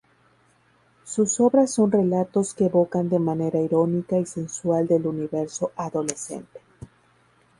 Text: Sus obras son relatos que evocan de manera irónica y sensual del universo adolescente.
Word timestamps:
Sus 1.03 1.39
obras 1.39 1.75
son 1.75 1.91
relatos 1.91 2.55
que 2.55 2.65
evocan 2.65 3.07
de 3.07 3.19
manera 3.19 3.61
irónica 3.61 4.17
y 4.17 4.25
sensual 4.25 4.87
del 4.87 5.05
universo 5.05 5.73
adolescente. 5.75 6.59